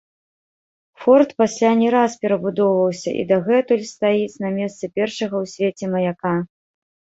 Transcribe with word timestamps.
Форт 1.01 1.29
пасля 1.41 1.71
не 1.81 1.89
раз 1.95 2.11
перабудоўваўся 2.23 3.11
і 3.21 3.27
дагэтуль 3.33 3.85
стаіць 3.93 4.39
на 4.47 4.53
месцы 4.59 4.91
першага 4.99 5.35
ў 5.45 5.55
свеце 5.55 5.85
маяка. 5.97 6.35